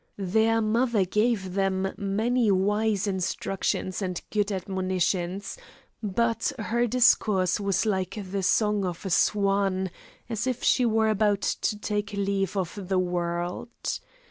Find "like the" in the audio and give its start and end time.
7.85-8.41